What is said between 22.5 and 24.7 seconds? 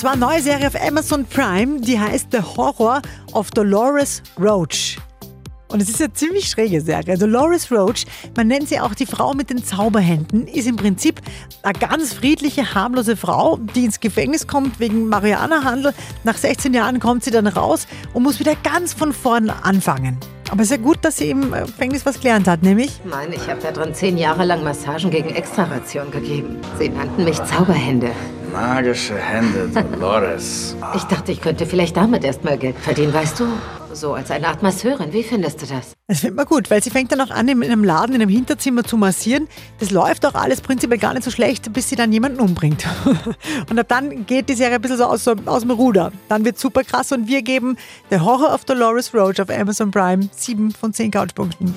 nämlich? Mann, ich habe da drin zehn Jahre lang